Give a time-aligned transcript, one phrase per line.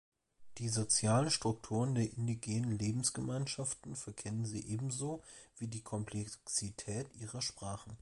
[0.57, 5.21] Die soziale Struktur der indigenen Lebensgemeinschaften verkennen sie ebenso
[5.59, 7.95] wie die Komplexität ihrer Sprachen.